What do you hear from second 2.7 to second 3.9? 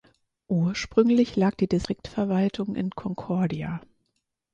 in Concordia.